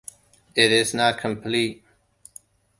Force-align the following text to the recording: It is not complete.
It 0.55 0.71
is 0.71 0.95
not 0.95 1.19
complete. 1.19 1.83